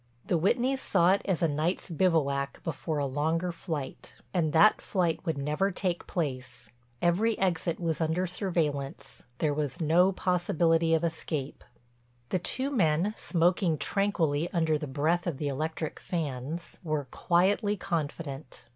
The 0.25 0.35
Whitneys 0.39 0.79
saw 0.81 1.11
it 1.13 1.21
as 1.25 1.43
a 1.43 1.47
night's 1.47 1.91
bivouac 1.91 2.63
before 2.63 2.97
a 2.97 3.05
longer 3.05 3.51
flight. 3.51 4.15
And 4.33 4.51
that 4.51 4.81
flight 4.81 5.23
would 5.27 5.37
never 5.37 5.69
take 5.69 6.07
place; 6.07 6.71
every 7.03 7.37
exit 7.37 7.79
was 7.79 8.01
under 8.01 8.25
surveillance, 8.25 9.21
there 9.37 9.53
was 9.53 9.79
no 9.79 10.11
possibility 10.11 10.95
of 10.95 11.03
escape. 11.03 11.63
The 12.29 12.39
two 12.39 12.71
men, 12.71 13.13
smoking 13.15 13.77
tranquilly 13.77 14.51
under 14.51 14.75
the 14.75 14.87
breath 14.87 15.27
of 15.27 15.37
the 15.37 15.49
electric 15.49 15.99
fans, 15.99 16.79
were 16.83 17.05
quietly 17.11 17.77
confident. 17.77 18.65